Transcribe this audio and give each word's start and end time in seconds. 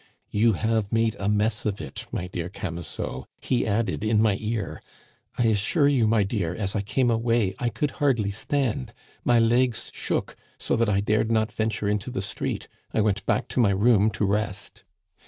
'You 0.31 0.53
have 0.53 0.91
made 0.91 1.15
a 1.19 1.29
mess 1.29 1.63
of 1.63 1.79
it, 1.79 2.07
my 2.11 2.25
dear 2.25 2.49
Camusot,' 2.49 3.27
he 3.39 3.67
added 3.67 4.03
in 4.03 4.19
my 4.19 4.35
ear. 4.41 4.81
I 5.37 5.43
assure 5.45 5.87
you, 5.87 6.07
my 6.07 6.23
dear, 6.23 6.55
as 6.55 6.75
I 6.75 6.81
came 6.81 7.11
away 7.11 7.53
I 7.59 7.69
could 7.69 7.91
hardly 8.01 8.31
stand. 8.31 8.93
My 9.23 9.37
legs 9.37 9.91
shook 9.93 10.35
so 10.57 10.75
that 10.75 10.89
I 10.89 11.01
dared 11.01 11.31
not 11.31 11.51
venture 11.51 11.87
into 11.87 12.09
the 12.09 12.23
street. 12.23 12.67
I 12.91 12.99
went 13.01 13.23
back 13.27 13.47
to 13.49 13.59
my 13.59 13.69
room 13.73 14.09
to 14.17 14.25
rest. 14.25 14.83